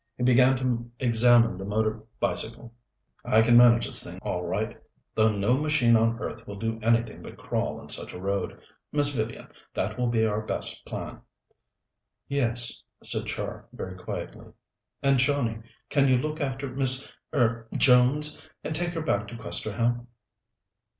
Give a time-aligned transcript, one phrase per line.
[0.17, 2.73] He began to examine the motor bicycle.
[3.23, 4.75] "I can manage this all right,
[5.13, 8.59] though no machine on earth will do anything but crawl on such a road.
[8.91, 11.21] Miss Vivian, that will be our best plan."
[12.27, 14.47] "Yes," said Char, very quietly.
[15.03, 20.07] "And, Johnnie, can you look after Miss er Jones, and take her back to Questerham?"